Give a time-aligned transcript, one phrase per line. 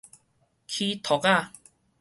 [0.67, 1.51] 齒戳仔